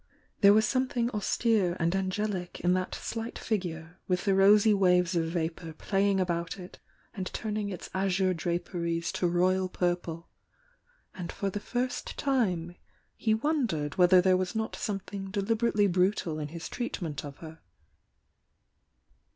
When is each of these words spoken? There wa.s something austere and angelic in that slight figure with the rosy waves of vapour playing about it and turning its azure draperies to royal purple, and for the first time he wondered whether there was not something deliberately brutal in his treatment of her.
There 0.39 0.51
wa.s 0.55 0.65
something 0.67 1.11
austere 1.11 1.77
and 1.79 1.95
angelic 1.95 2.59
in 2.61 2.73
that 2.73 2.95
slight 2.95 3.37
figure 3.37 3.99
with 4.07 4.25
the 4.25 4.33
rosy 4.33 4.73
waves 4.73 5.15
of 5.15 5.25
vapour 5.25 5.73
playing 5.73 6.19
about 6.19 6.57
it 6.57 6.79
and 7.13 7.27
turning 7.27 7.69
its 7.69 7.87
azure 7.93 8.33
draperies 8.33 9.11
to 9.11 9.27
royal 9.27 9.69
purple, 9.69 10.27
and 11.13 11.31
for 11.31 11.51
the 11.51 11.59
first 11.59 12.17
time 12.17 12.75
he 13.15 13.35
wondered 13.35 13.99
whether 13.99 14.21
there 14.21 14.37
was 14.37 14.55
not 14.55 14.75
something 14.75 15.29
deliberately 15.29 15.85
brutal 15.85 16.39
in 16.39 16.47
his 16.47 16.67
treatment 16.67 17.23
of 17.23 17.37
her. 17.37 17.59